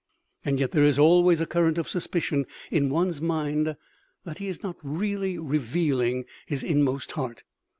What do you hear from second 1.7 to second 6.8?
of suspicion in one's mind that he is not really revealing his